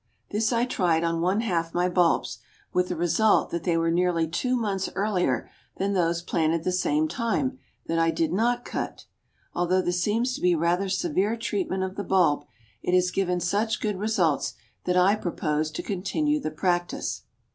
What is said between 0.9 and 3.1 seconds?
on one half my bulbs, with the